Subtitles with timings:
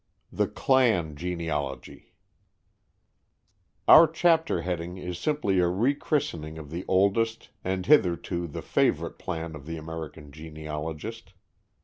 [0.31, 2.15] IV THE "CLAN" GENEALOGY
[3.87, 9.19] Our chapter heading is simply a re christening of the oldest and hitherto the favorite
[9.19, 11.33] plan of the American genealogist.